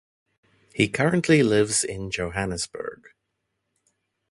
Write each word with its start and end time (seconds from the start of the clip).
He 0.73 0.89
currently 0.89 1.43
lives 1.43 1.83
in 1.83 2.09
Johannesburg. 2.09 3.09